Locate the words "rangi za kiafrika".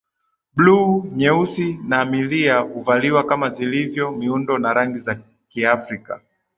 4.73-6.21